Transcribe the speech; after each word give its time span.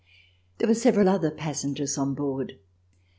There 0.57 0.67
were 0.67 0.73
several 0.73 1.07
other 1.07 1.29
passengers 1.29 1.95
on 1.95 2.15
board. 2.15 2.57